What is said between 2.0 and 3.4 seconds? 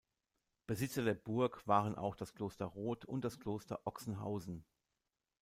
das Kloster Rot und das